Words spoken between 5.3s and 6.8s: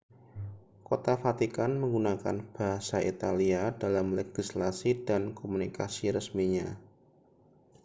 komunikasi resminya